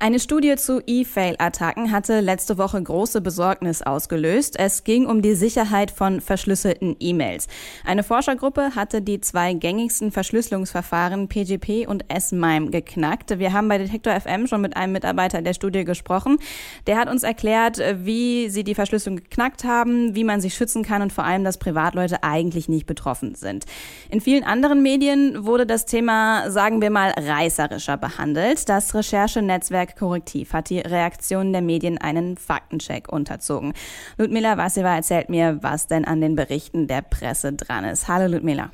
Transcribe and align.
Eine 0.00 0.20
Studie 0.20 0.54
zu 0.54 0.80
E-Fail-Attacken 0.86 1.90
hatte 1.90 2.20
letzte 2.20 2.56
Woche 2.56 2.80
große 2.80 3.20
Besorgnis 3.20 3.82
ausgelöst. 3.82 4.56
Es 4.56 4.84
ging 4.84 5.06
um 5.06 5.22
die 5.22 5.34
Sicherheit 5.34 5.90
von 5.90 6.20
verschlüsselten 6.20 6.94
E-Mails. 7.00 7.48
Eine 7.84 8.04
Forschergruppe 8.04 8.76
hatte 8.76 9.02
die 9.02 9.20
zwei 9.20 9.54
gängigsten 9.54 10.12
Verschlüsselungsverfahren 10.12 11.26
PGP 11.26 11.88
und 11.88 12.04
S-MIME 12.06 12.70
geknackt. 12.70 13.40
Wir 13.40 13.52
haben 13.52 13.66
bei 13.66 13.78
Detektor 13.78 14.12
FM 14.12 14.46
schon 14.46 14.60
mit 14.60 14.76
einem 14.76 14.92
Mitarbeiter 14.92 15.42
der 15.42 15.52
Studie 15.52 15.82
gesprochen. 15.82 16.38
Der 16.86 16.96
hat 16.96 17.10
uns 17.10 17.24
erklärt, 17.24 17.82
wie 17.96 18.50
sie 18.50 18.62
die 18.62 18.76
Verschlüsselung 18.76 19.16
geknackt 19.16 19.64
haben, 19.64 20.14
wie 20.14 20.22
man 20.22 20.40
sich 20.40 20.54
schützen 20.54 20.84
kann 20.84 21.02
und 21.02 21.12
vor 21.12 21.24
allem, 21.24 21.42
dass 21.42 21.58
Privatleute 21.58 22.22
eigentlich 22.22 22.68
nicht 22.68 22.86
betroffen 22.86 23.34
sind. 23.34 23.64
In 24.10 24.20
vielen 24.20 24.44
anderen 24.44 24.80
Medien 24.80 25.44
wurde 25.44 25.66
das 25.66 25.86
Thema, 25.86 26.52
sagen 26.52 26.80
wir 26.80 26.90
mal, 26.90 27.10
reißerischer 27.16 27.96
behandelt. 27.96 28.68
Das 28.68 28.94
Recherchenetzwerk 28.94 29.87
Netzwerk 29.88 29.98
Korrektiv 29.98 30.52
hat 30.52 30.70
die 30.70 30.80
Reaktionen 30.80 31.52
der 31.52 31.62
Medien 31.62 31.98
einen 31.98 32.36
Faktencheck 32.36 33.10
unterzogen. 33.10 33.72
Ludmila 34.16 34.56
Vasseva 34.56 34.94
erzählt 34.94 35.28
mir, 35.28 35.58
was 35.62 35.86
denn 35.86 36.04
an 36.04 36.20
den 36.20 36.36
Berichten 36.36 36.86
der 36.86 37.02
Presse 37.02 37.52
dran 37.52 37.84
ist. 37.84 38.08
Hallo 38.08 38.30
Ludmila. 38.32 38.70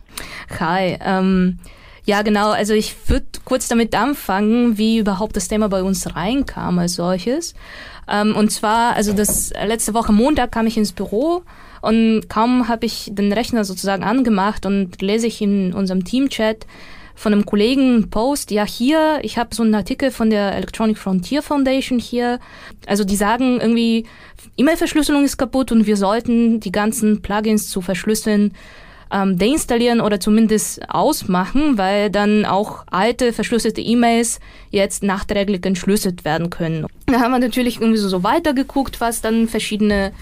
Hi. 0.59 0.99
Ähm 1.01 1.59
ja, 2.07 2.21
genau. 2.21 2.51
Also 2.51 2.75
ich 2.75 3.09
würde 3.09 3.27
kurz 3.47 3.67
damit 3.69 3.95
anfangen, 3.95 4.77
wie 4.77 4.99
überhaupt 4.99 5.37
das 5.37 5.49
Thema 5.49 5.69
bei 5.69 5.83
uns 5.83 6.15
reinkam 6.15 6.79
als 6.79 6.95
solches. 6.95 7.55
Ähm, 8.07 8.37
und 8.37 8.51
zwar, 8.51 8.95
also 8.95 9.15
das 9.15 9.53
letzte 9.65 9.95
Woche 9.95 10.13
Montag 10.13 10.53
kam 10.53 10.67
ich 10.67 10.77
ins 10.77 10.93
Büro 10.93 11.45
und 11.81 12.29
kaum 12.29 12.69
habe 12.69 12.85
ich 12.85 13.11
den 13.11 13.33
Rechner 13.33 13.65
sozusagen 13.65 14.05
angemacht 14.05 14.67
und 14.67 15.01
lese 15.01 15.27
ich 15.27 15.41
in 15.41 15.73
unserem 15.73 16.05
Teamchat, 16.05 16.67
von 17.15 17.33
einem 17.33 17.47
Kollegen 17.47 18.11
Post, 18.11 18.51
ja 18.51 18.65
hier, 18.65 19.19
ich 19.23 19.39
habe 19.39 19.55
so 19.55 19.63
einen 19.63 19.75
Artikel 19.75 20.11
von 20.11 20.31
der 20.31 20.55
Electronic 20.55 20.99
Frontier 20.99 21.43
Foundation 21.43 21.99
hier. 21.99 22.41
Also 22.87 23.05
die 23.05 23.17
sagen 23.17 23.61
irgendwie, 23.61 24.07
E-Mail-Verschlüsselung 24.57 25.25
ist 25.25 25.37
kaputt 25.37 25.73
und 25.73 25.87
wir 25.87 25.97
sollten 25.97 26.61
die 26.61 26.73
ganzen 26.73 27.23
Plugins 27.23 27.71
zu 27.71 27.81
verschlüsseln 27.81 28.53
ähm, 29.13 29.39
deinstallieren 29.39 30.01
oder 30.01 30.19
zumindest 30.19 30.89
ausmachen, 30.91 31.79
weil 31.79 32.11
dann 32.11 32.45
auch 32.45 32.85
alte 32.91 33.33
verschlüsselte 33.33 33.81
E-Mails 33.81 34.41
jetzt 34.71 35.03
nachträglich 35.03 35.65
entschlüsselt 35.65 36.25
werden 36.25 36.51
können. 36.51 36.87
Da 37.07 37.21
haben 37.21 37.33
wir 37.33 37.39
natürlich 37.39 37.81
irgendwie 37.81 37.99
so, 37.99 38.09
so 38.09 38.25
weitergeguckt, 38.25 39.01
was 39.01 39.21
dann 39.21 39.47
verschiedene 39.47 40.13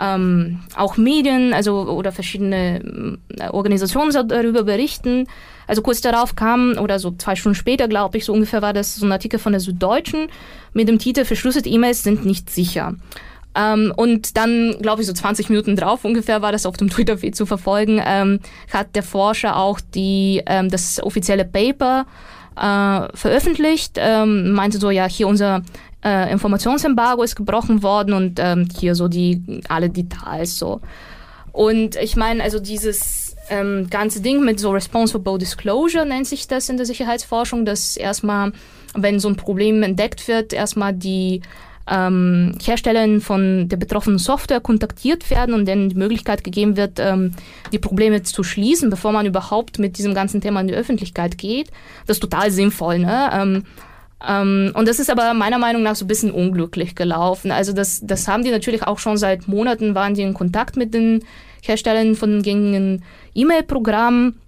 ähm, 0.00 0.60
auch 0.76 0.96
Medien, 0.96 1.52
also 1.52 1.82
oder 1.88 2.12
verschiedene 2.12 3.18
äh, 3.38 3.48
Organisationen 3.48 4.12
darüber 4.28 4.64
berichten. 4.64 5.26
Also 5.66 5.82
kurz 5.82 6.00
darauf 6.00 6.36
kam, 6.36 6.76
oder 6.78 6.98
so 6.98 7.12
zwei 7.12 7.34
Stunden 7.34 7.56
später, 7.56 7.88
glaube 7.88 8.18
ich, 8.18 8.24
so 8.24 8.32
ungefähr 8.32 8.62
war 8.62 8.72
das 8.72 8.94
so 8.94 9.06
ein 9.06 9.12
Artikel 9.12 9.38
von 9.38 9.52
der 9.52 9.60
Süddeutschen 9.60 10.28
mit 10.72 10.88
dem 10.88 10.98
Titel 10.98 11.24
Verschlüsselte 11.24 11.68
E-Mails 11.68 12.02
sind 12.02 12.24
nicht 12.24 12.50
sicher. 12.50 12.94
Ähm, 13.56 13.92
und 13.96 14.36
dann, 14.36 14.76
glaube 14.80 15.00
ich, 15.00 15.08
so 15.08 15.14
20 15.14 15.48
Minuten 15.48 15.76
drauf 15.76 16.04
ungefähr 16.04 16.42
war 16.42 16.52
das 16.52 16.66
auf 16.66 16.76
dem 16.76 16.90
Twitter-Feed 16.90 17.34
zu 17.34 17.46
verfolgen, 17.46 18.00
ähm, 18.04 18.40
hat 18.72 18.94
der 18.94 19.02
Forscher 19.02 19.56
auch 19.56 19.80
die, 19.80 20.42
ähm, 20.46 20.70
das 20.70 21.02
offizielle 21.02 21.44
Paper 21.44 22.06
äh, 22.56 23.16
veröffentlicht, 23.16 23.96
ähm, 23.96 24.52
meinte 24.52 24.78
so, 24.78 24.90
ja, 24.90 25.06
hier 25.06 25.28
unser 25.28 25.62
äh, 26.06 26.30
Informationsembargo 26.30 27.24
ist 27.24 27.34
gebrochen 27.34 27.82
worden 27.82 28.14
und 28.14 28.38
ähm, 28.38 28.68
hier 28.78 28.94
so 28.94 29.08
die 29.08 29.42
alle 29.68 29.90
Details 29.90 30.56
so. 30.56 30.80
Und 31.50 31.96
ich 31.96 32.16
meine, 32.16 32.42
also 32.42 32.60
dieses 32.60 33.34
ähm, 33.50 33.88
ganze 33.90 34.20
Ding 34.20 34.44
mit 34.44 34.60
so 34.60 34.70
Responsible 34.70 35.38
Disclosure 35.38 36.06
nennt 36.06 36.26
sich 36.26 36.46
das 36.46 36.68
in 36.68 36.76
der 36.76 36.86
Sicherheitsforschung, 36.86 37.64
dass 37.64 37.96
erstmal, 37.96 38.52
wenn 38.94 39.18
so 39.18 39.28
ein 39.28 39.36
Problem 39.36 39.82
entdeckt 39.82 40.28
wird, 40.28 40.52
erstmal 40.52 40.92
die 40.92 41.42
ähm, 41.88 42.56
Herstellerinnen 42.62 43.20
von 43.20 43.68
der 43.68 43.76
betroffenen 43.76 44.18
Software 44.18 44.60
kontaktiert 44.60 45.30
werden 45.30 45.54
und 45.54 45.66
denen 45.66 45.88
die 45.88 45.96
Möglichkeit 45.96 46.44
gegeben 46.44 46.76
wird, 46.76 46.98
ähm, 46.98 47.32
die 47.72 47.78
Probleme 47.78 48.22
zu 48.22 48.42
schließen, 48.42 48.90
bevor 48.90 49.12
man 49.12 49.26
überhaupt 49.26 49.78
mit 49.78 49.98
diesem 49.98 50.14
ganzen 50.14 50.40
Thema 50.40 50.60
in 50.60 50.68
die 50.68 50.74
Öffentlichkeit 50.74 51.38
geht. 51.38 51.70
Das 52.06 52.16
ist 52.16 52.20
total 52.20 52.50
sinnvoll. 52.50 52.98
Ne? 52.98 53.30
Ähm, 53.32 53.62
ähm, 54.24 54.72
und 54.74 54.88
das 54.88 54.98
ist 54.98 55.10
aber 55.10 55.34
meiner 55.34 55.58
Meinung 55.58 55.82
nach 55.82 55.96
so 55.96 56.04
ein 56.04 56.08
bisschen 56.08 56.30
unglücklich 56.30 56.94
gelaufen. 56.94 57.50
Also 57.50 57.72
das, 57.72 58.00
das 58.02 58.28
haben 58.28 58.44
die 58.44 58.50
natürlich 58.50 58.82
auch 58.82 58.98
schon 58.98 59.16
seit 59.16 59.48
Monaten, 59.48 59.94
waren 59.94 60.14
die 60.14 60.22
in 60.22 60.34
Kontakt 60.34 60.76
mit 60.76 60.94
den 60.94 61.24
Herstellern 61.62 62.14
von 62.14 62.42
gängigen 62.42 63.02
E-Mail-Programmen. 63.34 64.40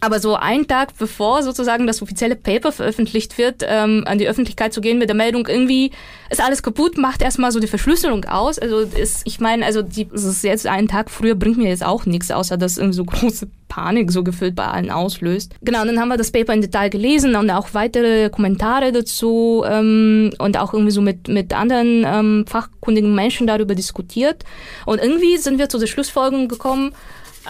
Aber 0.00 0.20
so 0.20 0.36
einen 0.36 0.68
Tag 0.68 0.96
bevor 0.98 1.42
sozusagen 1.42 1.86
das 1.86 2.02
offizielle 2.02 2.36
Paper 2.36 2.70
veröffentlicht 2.70 3.38
wird, 3.38 3.64
ähm, 3.66 4.04
an 4.06 4.18
die 4.18 4.28
Öffentlichkeit 4.28 4.72
zu 4.72 4.80
gehen 4.80 4.98
mit 4.98 5.08
der 5.08 5.16
Meldung, 5.16 5.46
irgendwie 5.46 5.90
ist 6.28 6.42
alles 6.42 6.62
kaputt, 6.62 6.98
macht 6.98 7.22
erstmal 7.22 7.50
so 7.50 7.60
die 7.60 7.66
Verschlüsselung 7.66 8.24
aus. 8.26 8.58
Also 8.58 8.80
ist, 8.80 9.22
ich 9.24 9.40
meine, 9.40 9.64
also 9.64 9.82
die, 9.82 10.06
das 10.06 10.24
ist 10.24 10.44
jetzt 10.44 10.66
einen 10.66 10.88
Tag 10.88 11.10
früher 11.10 11.34
bringt 11.34 11.56
mir 11.56 11.68
jetzt 11.68 11.84
auch 11.84 12.04
nichts, 12.04 12.30
außer 12.30 12.56
dass 12.56 12.76
irgendwie 12.76 12.96
so 12.96 13.04
große 13.06 13.48
Panik 13.68 14.12
so 14.12 14.22
gefühlt 14.22 14.54
bei 14.54 14.66
allen 14.66 14.90
auslöst. 14.90 15.54
Genau, 15.62 15.80
und 15.82 15.88
dann 15.88 16.00
haben 16.00 16.08
wir 16.08 16.16
das 16.16 16.30
Paper 16.30 16.52
in 16.52 16.60
Detail 16.60 16.90
gelesen 16.90 17.34
und 17.34 17.50
auch 17.50 17.68
weitere 17.72 18.30
Kommentare 18.30 18.92
dazu 18.92 19.64
ähm, 19.66 20.32
und 20.38 20.58
auch 20.58 20.72
irgendwie 20.72 20.92
so 20.92 21.00
mit, 21.00 21.28
mit 21.28 21.52
anderen 21.52 22.04
ähm, 22.06 22.44
fachkundigen 22.46 23.14
Menschen 23.14 23.46
darüber 23.46 23.74
diskutiert. 23.74 24.44
Und 24.84 25.00
irgendwie 25.00 25.36
sind 25.38 25.58
wir 25.58 25.68
zu 25.68 25.78
der 25.78 25.86
Schlussfolgerung 25.86 26.48
gekommen, 26.48 26.92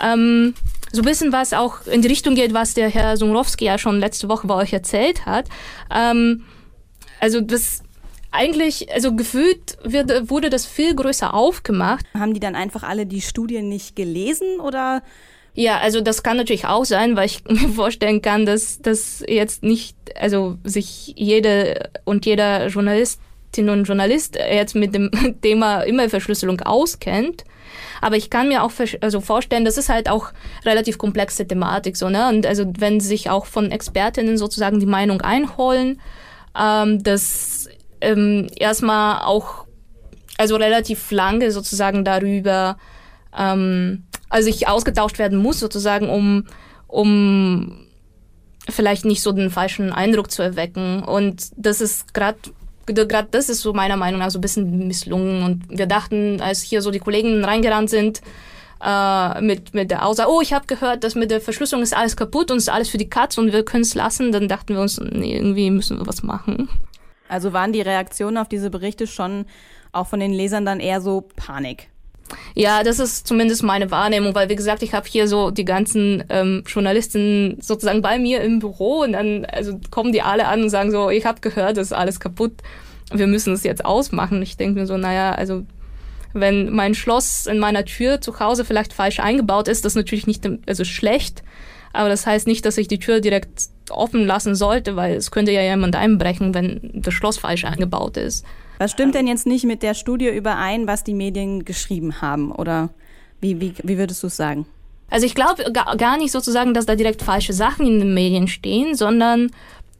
ähm, 0.03 0.55
so 0.97 1.03
ein 1.03 1.05
bisschen 1.05 1.33
was 1.33 1.53
auch 1.53 1.87
in 1.87 2.03
die 2.03 2.09
Richtung 2.09 2.35
geht, 2.35 2.55
was 2.55 2.75
der 2.75 2.89
Herr 2.89 3.17
Sumrowski 3.17 3.67
ja 3.67 3.79
schon 3.79 4.01
letzte 4.01 4.29
Woche 4.29 4.47
bei 4.47 4.55
euch 4.55 4.73
erzählt 4.73 5.27
hat. 5.27 5.47
Ähm, 5.95 6.45
also 7.21 7.41
das 7.41 7.83
eigentlich, 8.33 8.93
also 8.93 9.15
gefühlt 9.15 9.79
wird, 9.83 10.31
wurde 10.31 10.51
das 10.51 10.67
viel 10.67 10.95
größer 10.95 11.33
aufgemacht. 11.33 12.05
Haben 12.15 12.35
die 12.35 12.41
dann 12.41 12.55
einfach 12.55 12.83
alle 12.83 13.07
die 13.07 13.21
Studien 13.21 13.69
nicht 13.69 13.97
gelesen 13.97 14.61
oder? 14.61 15.03
Ja, 15.55 15.79
also 15.79 16.03
das 16.03 16.23
kann 16.23 16.37
natürlich 16.37 16.67
auch 16.67 16.85
sein, 16.85 17.17
weil 17.17 17.27
ich 17.27 17.45
mir 17.49 17.69
vorstellen 17.69 18.21
kann, 18.21 18.47
dass 18.47 18.81
das 18.81 19.23
jetzt 19.27 19.63
nicht, 19.63 19.97
also 20.15 20.59
sich 20.65 21.15
jede 21.17 21.91
und 22.05 22.27
jeder 22.27 22.67
Journalistin 22.67 23.71
und 23.71 23.85
Journalist 23.85 24.37
jetzt 24.37 24.75
mit 24.75 24.95
dem 24.95 25.11
Thema 25.43 25.85
E-Mail-Verschlüsselung 25.87 26.61
auskennt. 26.61 27.45
Aber 28.01 28.17
ich 28.17 28.31
kann 28.31 28.49
mir 28.49 28.63
auch 28.63 28.73
also 29.01 29.21
vorstellen, 29.21 29.65
das 29.65 29.79
ist 29.79 29.89
halt 29.89 30.09
auch 30.09 30.33
relativ 30.65 30.99
komplexe 30.99 31.47
Thematik 31.47 31.97
so, 31.97 32.09
ne? 32.09 32.29
Und 32.29 32.47
also 32.47 32.65
wenn 32.79 33.01
sich 33.01 33.31
auch 33.31 33.47
von 33.47 33.71
Expertinnen 33.71 34.39
sozusagen 34.39 34.81
die 34.81 34.87
Meinung 34.87 35.21
einholen, 35.21 36.01
ähm, 36.59 37.03
dass 37.03 37.69
ähm, 38.01 38.49
erstmal 38.57 39.23
auch 39.23 39.67
also 40.39 40.57
relativ 40.57 41.11
lange 41.11 41.51
sozusagen 41.51 42.05
darüber 42.05 42.77
ähm, 43.37 44.05
also 44.29 44.49
ich 44.49 44.69
ausgetauscht 44.69 45.19
werden 45.19 45.39
muss 45.39 45.61
sozusagen, 45.61 46.09
um 46.09 46.45
um 46.89 47.87
vielleicht 48.69 49.05
nicht 49.05 49.23
so 49.23 49.33
den 49.33 49.51
falschen 49.51 49.93
Eindruck 49.93 50.31
zu 50.31 50.43
erwecken. 50.43 51.03
Und 51.03 51.51
das 51.57 51.81
ist 51.81 52.15
gerade 52.15 52.39
gerade 52.87 53.29
das 53.31 53.49
ist 53.49 53.61
so 53.61 53.73
meiner 53.73 53.97
Meinung 53.97 54.21
nach 54.21 54.31
so 54.31 54.39
ein 54.39 54.43
bisschen 54.43 54.87
misslungen. 54.87 55.43
Und 55.43 55.65
wir 55.69 55.87
dachten, 55.87 56.41
als 56.41 56.63
hier 56.63 56.83
so 56.83 56.91
die 56.91 56.99
Kollegen 56.99 57.45
reingerannt 57.45 57.91
sind, 57.91 58.21
äh, 58.83 59.41
mit, 59.41 59.75
mit 59.75 59.91
der 59.91 60.05
Aussage, 60.05 60.31
oh, 60.31 60.41
ich 60.41 60.53
habe 60.53 60.67
gehört, 60.67 61.05
dass 61.05 61.15
mit 61.15 61.31
der 61.31 61.41
Verschlüsselung 61.41 61.83
ist 61.83 61.97
alles 61.97 62.17
kaputt 62.17 62.51
und 62.51 62.59
ist 62.59 62.69
alles 62.69 62.89
für 62.89 62.99
die 62.99 63.09
Katz 63.09 63.39
und 63.39 63.53
wir 63.53 63.65
können 63.65 63.83
es 63.83 63.95
lassen, 63.95 64.33
dann 64.33 64.49
dachten 64.49 64.75
wir 64.75 64.81
uns, 64.81 65.01
nee, 65.01 65.37
irgendwie 65.37 65.71
müssen 65.71 65.99
wir 65.99 66.07
was 66.07 66.23
machen. 66.23 66.69
Also 67.29 67.53
waren 67.53 67.73
die 67.73 67.81
Reaktionen 67.81 68.37
auf 68.37 68.49
diese 68.49 68.71
Berichte 68.71 69.07
schon 69.07 69.47
auch 69.93 70.07
von 70.07 70.21
den 70.21 70.33
Lesern 70.33 70.65
dann 70.65 70.81
eher 70.81 71.01
so 71.01 71.27
Panik? 71.37 71.89
Ja, 72.55 72.83
das 72.83 72.99
ist 72.99 73.27
zumindest 73.27 73.63
meine 73.63 73.91
Wahrnehmung, 73.91 74.35
weil 74.35 74.49
wie 74.49 74.57
gesagt, 74.57 74.83
ich 74.83 74.95
habe 74.95 75.07
hier 75.09 75.29
so 75.29 75.51
die 75.51 75.65
ganzen 75.65 76.25
ähm, 76.29 76.65
Journalisten 76.67 77.59
sozusagen 77.61 78.03
bei 78.03 78.19
mir 78.19 78.41
im 78.41 78.59
Büro 78.59 79.03
und 79.03 79.13
dann 79.13 79.45
also 79.45 79.79
kommen 79.91 80.13
die 80.13 80.23
alle 80.23 80.49
an 80.49 80.63
und 80.63 80.71
sagen 80.71 80.91
so, 80.91 81.11
ich 81.11 81.27
habe 81.27 81.41
gehört, 81.41 81.77
das 81.77 81.89
ist 81.89 81.93
alles 81.93 82.21
kaputt, 82.21 82.53
wir 83.13 83.27
müssen 83.27 83.53
es 83.53 83.63
jetzt 83.63 83.85
ausmachen. 83.85 84.43
Ich 84.43 84.57
denke 84.57 84.81
mir 84.81 84.87
so, 84.87 84.97
naja, 84.97 85.33
also 85.33 85.65
wenn 86.33 86.71
mein 86.71 86.95
Schloss 86.95 87.47
in 87.47 87.59
meiner 87.59 87.85
Tür 87.85 88.21
zu 88.21 88.39
Hause 88.41 88.65
vielleicht 88.65 88.93
falsch 88.93 89.21
eingebaut 89.21 89.69
ist, 89.69 89.85
das 89.85 89.93
ist 89.93 89.97
natürlich 89.97 90.27
nicht 90.27 90.49
also 90.67 90.85
schlecht, 90.85 91.43
aber 91.93 92.09
das 92.09 92.27
heißt 92.27 92.47
nicht, 92.47 92.65
dass 92.67 92.79
ich 92.79 92.89
die 92.89 92.99
Tür 92.99 93.21
direkt 93.21 93.69
offen 93.91 94.27
lassen 94.27 94.55
sollte, 94.55 94.97
weil 94.97 95.15
es 95.15 95.31
könnte 95.31 95.53
ja 95.53 95.63
jemand 95.63 95.97
einbrechen, 95.97 96.55
wenn 96.55 96.91
das 96.95 97.15
Schloss 97.15 97.39
falsch 97.39 97.65
eingebaut 97.65 98.17
ist. 98.17 98.45
Was 98.79 98.91
stimmt 98.91 99.15
denn 99.15 99.27
jetzt 99.27 99.47
nicht 99.47 99.65
mit 99.65 99.83
der 99.83 99.95
Studie 99.95 100.29
überein, 100.29 100.87
was 100.87 101.05
die 101.05 101.15
Medien 101.15 101.65
geschrieben 101.65 102.21
haben? 102.21 102.53
Oder 102.53 102.91
wie, 103.41 103.61
wie, 103.61 103.75
wie 103.83 103.99
würdest 103.99 104.23
du 104.23 104.27
es 104.27 104.37
sagen? 104.37 104.67
Also 105.09 105.27
ich 105.27 105.35
glaube 105.35 105.71
gar 105.73 106.17
nicht 106.17 106.33
sozusagen, 106.33 106.75
dass 106.75 106.87
da 106.87 106.97
direkt 106.97 107.23
falsche 107.23 107.53
Sachen 107.53 107.87
in 107.87 108.01
den 108.01 108.15
Medien 108.15 108.49
stehen, 108.49 108.95
sondern 108.95 109.51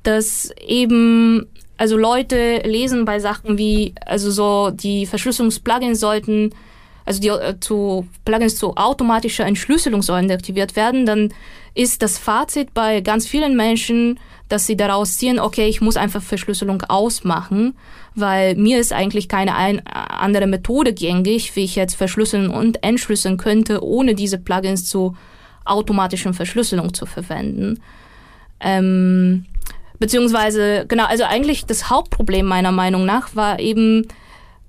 dass 0.03 0.51
eben 0.67 1.47
also 1.79 1.97
Leute 1.97 2.63
lesen 2.65 3.05
bei 3.05 3.19
Sachen 3.21 3.59
wie, 3.59 3.95
also 4.05 4.31
so 4.31 4.71
die 4.71 5.07
Verschlüsselungsplugins 5.07 6.01
sollten, 6.01 6.55
also 7.07 7.21
die 7.21 7.29
äh, 7.29 7.59
zu 7.61 8.07
Plugins 8.25 8.57
zu 8.57 8.77
automatischer 8.77 9.47
Entschlüsselung 9.47 10.03
sollen 10.03 10.29
deaktiviert 10.29 10.77
werden, 10.77 11.07
dann 11.07 11.33
ist 11.75 12.03
das 12.03 12.19
Fazit 12.19 12.75
bei 12.75 13.01
ganz 13.01 13.27
vielen 13.27 13.57
Menschen, 13.57 14.19
dass 14.49 14.67
sie 14.67 14.77
daraus 14.77 15.17
ziehen, 15.17 15.39
okay, 15.39 15.69
ich 15.69 15.81
muss 15.81 15.97
einfach 15.97 16.23
Verschlüsselung 16.23 16.83
ausmachen, 16.83 17.77
weil 18.15 18.55
mir 18.57 18.79
ist 18.79 18.93
eigentlich 18.93 19.29
keine 19.29 19.55
ein, 19.55 19.87
andere 19.87 20.47
Methode 20.47 20.93
gängig, 20.93 21.55
wie 21.57 21.65
ich 21.65 21.77
jetzt 21.77 21.95
verschlüsseln 21.95 22.51
und 22.51 22.83
entschlüsseln 22.83 23.37
könnte, 23.37 23.85
ohne 23.85 24.15
diese 24.15 24.39
Plugins 24.39 24.87
zu 24.89 25.17
automatischen 25.65 26.35
Verschlüsselung 26.35 26.95
zu 26.95 27.07
verwenden. 27.07 27.81
Ähm, 28.61 29.47
beziehungsweise, 29.99 30.87
genau, 30.89 31.05
also 31.05 31.25
eigentlich 31.25 31.67
das 31.67 31.91
Hauptproblem 31.91 32.47
meiner 32.47 32.73
Meinung 32.73 33.05
nach 33.05 33.35
war 33.35 33.59
eben, 33.59 34.07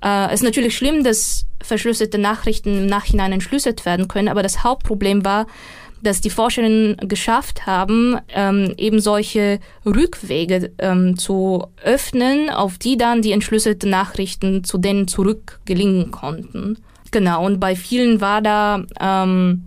äh, 0.03 0.27
es 0.27 0.35
ist 0.35 0.43
natürlich 0.43 0.77
schlimm, 0.77 1.03
dass 1.03 1.45
verschlüsselte 1.61 2.17
Nachrichten 2.17 2.77
im 2.77 2.85
Nachhinein 2.85 3.33
entschlüsselt 3.33 3.85
werden 3.85 4.07
können, 4.07 4.27
aber 4.27 4.43
das 4.43 4.63
Hauptproblem 4.63 5.25
war, 5.25 5.47
dass 6.01 6.21
die 6.21 6.29
Forscherinnen 6.29 6.97
geschafft 7.07 7.65
haben, 7.65 8.17
ähm, 8.29 8.73
eben 8.77 8.99
solche 8.99 9.59
Rückwege 9.85 10.71
ähm, 10.77 11.17
zu 11.17 11.65
öffnen, 11.83 12.49
auf 12.49 12.77
die 12.77 12.97
dann 12.97 13.21
die 13.21 13.31
entschlüsselten 13.31 13.89
Nachrichten 13.89 14.63
zu 14.63 14.77
denen 14.77 15.07
zurückgelingen 15.07 16.11
konnten. 16.11 16.77
Genau, 17.11 17.45
und 17.45 17.59
bei 17.59 17.75
vielen 17.75 18.21
war 18.21 18.41
da 18.41 18.83
ähm, 18.99 19.63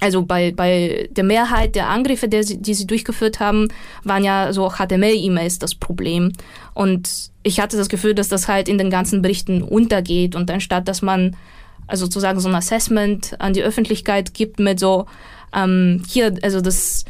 also 0.00 0.22
bei, 0.22 0.52
bei 0.52 1.08
der 1.10 1.24
Mehrheit 1.24 1.74
der 1.74 1.88
Angriffe, 1.88 2.28
die 2.28 2.42
sie, 2.42 2.60
die 2.60 2.74
sie 2.74 2.86
durchgeführt 2.86 3.40
haben, 3.40 3.68
waren 4.04 4.24
ja 4.24 4.52
so 4.52 4.70
HTML-E-Mails 4.70 5.58
das 5.58 5.74
Problem. 5.74 6.32
Und 6.74 7.30
ich 7.42 7.60
hatte 7.60 7.76
das 7.76 7.88
Gefühl, 7.88 8.14
dass 8.14 8.28
das 8.28 8.46
halt 8.46 8.68
in 8.68 8.76
den 8.76 8.90
ganzen 8.90 9.22
Berichten 9.22 9.62
untergeht. 9.62 10.36
Und 10.36 10.50
anstatt, 10.50 10.86
dass 10.86 11.00
man 11.00 11.34
also 11.86 12.06
sozusagen 12.06 12.40
so 12.40 12.48
ein 12.48 12.54
Assessment 12.54 13.36
an 13.38 13.52
die 13.52 13.62
Öffentlichkeit 13.62 14.34
gibt 14.34 14.58
mit 14.58 14.78
so, 14.78 15.06
ähm, 15.54 16.02
hier, 16.08 16.34
also 16.42 16.60
das 16.60 17.04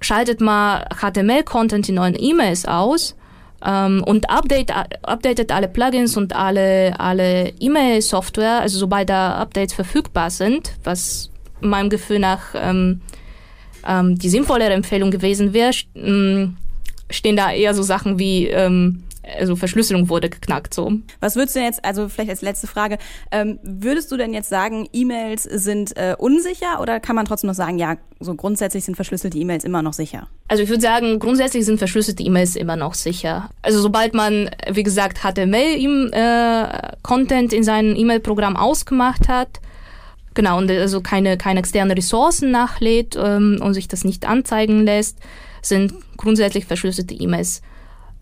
schaltet 0.00 0.40
mal 0.40 0.86
HTML-Content 0.94 1.88
in 1.88 1.94
neuen 1.94 2.16
E-Mails 2.18 2.66
aus 2.66 3.14
ähm, 3.64 4.02
und 4.04 4.30
update, 4.30 4.72
updatet 5.02 5.52
alle 5.52 5.68
Plugins 5.68 6.16
und 6.16 6.34
alle, 6.34 6.98
alle 6.98 7.50
E-Mail-Software, 7.60 8.60
also 8.60 8.78
sobald 8.78 9.10
da 9.10 9.34
Updates 9.34 9.74
verfügbar 9.74 10.30
sind, 10.30 10.72
was 10.82 11.31
meinem 11.68 11.90
Gefühl 11.90 12.18
nach 12.18 12.54
ähm, 12.54 13.00
ähm, 13.86 14.18
die 14.18 14.28
sinnvollere 14.28 14.72
Empfehlung 14.72 15.10
gewesen 15.10 15.52
wäre, 15.52 15.72
ähm, 15.94 16.56
stehen 17.10 17.36
da 17.36 17.52
eher 17.52 17.74
so 17.74 17.82
Sachen 17.82 18.18
wie 18.18 18.48
ähm, 18.48 19.04
also 19.38 19.54
Verschlüsselung 19.56 20.08
wurde 20.08 20.30
geknackt 20.30 20.72
so. 20.74 20.92
Was 21.20 21.36
würdest 21.36 21.54
du 21.54 21.60
denn 21.60 21.68
jetzt, 21.68 21.84
also 21.84 22.08
vielleicht 22.08 22.30
als 22.30 22.42
letzte 22.42 22.66
Frage, 22.66 22.98
ähm, 23.30 23.60
würdest 23.62 24.10
du 24.10 24.16
denn 24.16 24.34
jetzt 24.34 24.48
sagen, 24.48 24.88
E-Mails 24.92 25.44
sind 25.44 25.96
äh, 25.96 26.16
unsicher 26.18 26.80
oder 26.80 26.98
kann 27.00 27.14
man 27.16 27.26
trotzdem 27.26 27.48
noch 27.48 27.54
sagen, 27.54 27.78
ja, 27.78 27.98
so 28.20 28.34
grundsätzlich 28.34 28.84
sind 28.84 28.96
verschlüsselte 28.96 29.36
E-Mails 29.38 29.64
immer 29.64 29.82
noch 29.82 29.92
sicher? 29.92 30.28
Also 30.48 30.64
ich 30.64 30.68
würde 30.68 30.82
sagen, 30.82 31.18
grundsätzlich 31.18 31.64
sind 31.64 31.78
verschlüsselte 31.78 32.22
E-Mails 32.22 32.56
immer 32.56 32.76
noch 32.76 32.92
sicher. 32.94 33.48
Also 33.62 33.80
sobald 33.80 34.12
man, 34.14 34.50
wie 34.70 34.82
gesagt, 34.82 35.22
HTML-Content 35.22 37.52
äh, 37.52 37.56
in 37.56 37.62
seinem 37.62 37.94
E-Mail-Programm 37.96 38.56
ausgemacht 38.56 39.28
hat, 39.28 39.60
Genau, 40.34 40.58
und 40.58 40.70
also 40.70 41.00
keine, 41.00 41.36
keine 41.36 41.60
externen 41.60 41.96
Ressourcen 41.96 42.50
nachlädt 42.50 43.16
ähm, 43.16 43.58
und 43.62 43.74
sich 43.74 43.88
das 43.88 44.04
nicht 44.04 44.26
anzeigen 44.26 44.84
lässt, 44.84 45.18
sind 45.60 45.94
grundsätzlich 46.16 46.64
verschlüsselte 46.66 47.14
E-Mails 47.14 47.62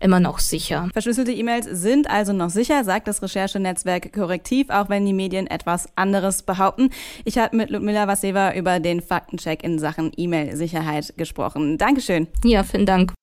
immer 0.01 0.19
noch 0.19 0.39
sicher. 0.39 0.89
Verschlüsselte 0.93 1.31
E-Mails 1.31 1.67
sind 1.71 2.09
also 2.09 2.33
noch 2.33 2.49
sicher, 2.49 2.83
sagt 2.83 3.07
das 3.07 3.21
Recherchenetzwerk 3.21 4.11
Korrektiv, 4.11 4.69
auch 4.69 4.89
wenn 4.89 5.05
die 5.05 5.13
Medien 5.13 5.47
etwas 5.47 5.87
anderes 5.95 6.43
behaupten. 6.43 6.89
Ich 7.23 7.37
habe 7.37 7.55
mit 7.55 7.69
Ludmila 7.69 8.07
Vaseva 8.07 8.53
über 8.53 8.79
den 8.79 9.01
Faktencheck 9.01 9.63
in 9.63 9.79
Sachen 9.79 10.11
E-Mail-Sicherheit 10.15 11.13
gesprochen. 11.17 11.77
Dankeschön. 11.77 12.27
Ja, 12.43 12.63
vielen 12.63 12.85
Dank. 12.85 13.13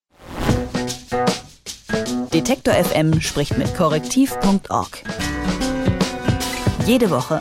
Detektor 2.33 2.75
FM 2.75 3.21
spricht 3.21 3.59
mit 3.59 3.75
korrektiv.org. 3.75 5.03
Jede 6.87 7.11
Woche 7.11 7.41